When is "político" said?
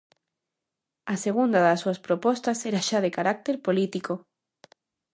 3.67-4.13